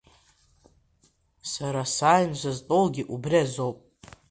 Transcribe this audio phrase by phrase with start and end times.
[1.51, 3.77] Сара сааины сызтәоугьы убри азоуп.